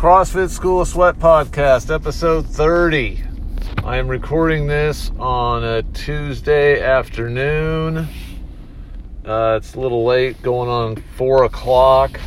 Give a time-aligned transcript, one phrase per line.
[0.00, 3.22] CrossFit School of Sweat podcast, episode 30.
[3.84, 8.08] I am recording this on a Tuesday afternoon.
[9.26, 12.18] Uh, it's a little late, going on 4 o'clock.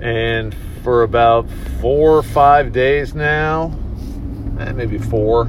[0.00, 1.46] And for about
[1.82, 3.78] four or five days now,
[4.58, 5.46] eh, maybe four,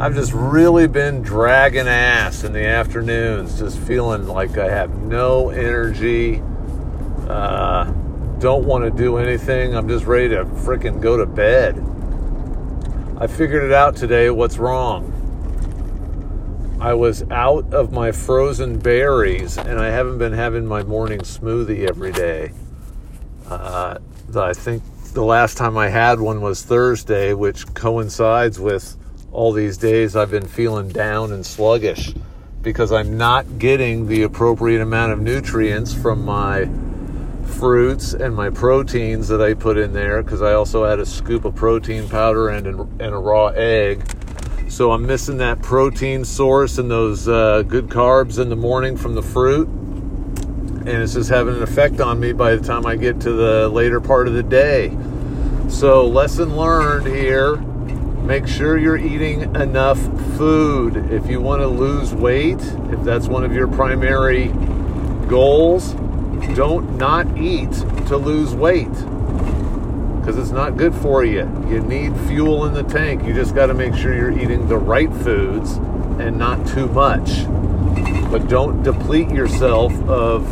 [0.00, 5.50] I've just really been dragging ass in the afternoons, just feeling like I have no
[5.50, 6.42] energy.
[7.28, 7.55] Uh,
[8.38, 9.74] don't want to do anything.
[9.74, 11.76] I'm just ready to freaking go to bed.
[13.18, 15.12] I figured it out today what's wrong.
[16.80, 21.88] I was out of my frozen berries and I haven't been having my morning smoothie
[21.88, 22.52] every day.
[23.48, 23.98] Uh,
[24.34, 24.82] I think
[25.14, 28.96] the last time I had one was Thursday, which coincides with
[29.32, 32.12] all these days I've been feeling down and sluggish
[32.60, 36.68] because I'm not getting the appropriate amount of nutrients from my
[37.46, 41.44] fruits and my proteins that I put in there because I also had a scoop
[41.44, 44.02] of protein powder and, and a raw egg.
[44.68, 49.14] So I'm missing that protein source and those uh, good carbs in the morning from
[49.14, 49.68] the fruit.
[49.68, 53.68] And it's just having an effect on me by the time I get to the
[53.68, 54.96] later part of the day.
[55.68, 57.56] So, lesson learned here
[58.26, 60.00] Make sure you're eating enough
[60.36, 60.96] food.
[61.12, 62.58] If you want to lose weight,
[62.90, 64.48] if that's one of your primary
[65.28, 65.94] goals,
[66.54, 67.72] don't not eat
[68.06, 68.92] to lose weight
[70.26, 71.42] because it's not good for you.
[71.68, 73.24] You need fuel in the tank.
[73.24, 75.72] You just got to make sure you're eating the right foods
[76.18, 77.44] and not too much.
[78.30, 80.44] But don't deplete yourself of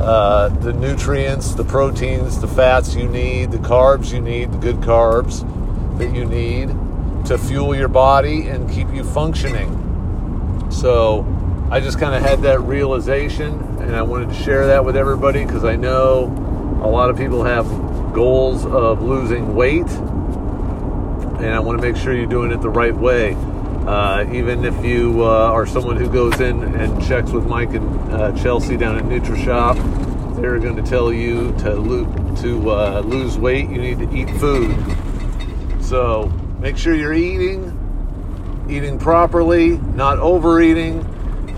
[0.00, 4.76] uh, the nutrients, the proteins, the fats you need, the carbs you need, the good
[4.76, 5.46] carbs
[5.98, 6.68] that you need
[7.26, 10.70] to fuel your body and keep you functioning.
[10.70, 11.22] So
[11.70, 15.44] I just kind of had that realization and I wanted to share that with everybody
[15.44, 16.24] because I know
[16.82, 17.66] a lot of people have
[18.14, 19.86] goals of losing weight
[21.40, 23.34] and I want to make sure you're doing it the right way.
[23.86, 28.12] Uh, even if you uh, are someone who goes in and checks with Mike and
[28.12, 33.38] uh, Chelsea down at NutriShop, they're going to tell you to, lo- to uh, lose
[33.38, 34.76] weight, you need to eat food.
[35.82, 41.04] So Make sure you're eating, eating properly, not overeating,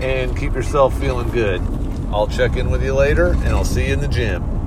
[0.01, 1.61] and keep yourself feeling good.
[2.11, 4.58] I'll check in with you later, and I'll see you in the gym.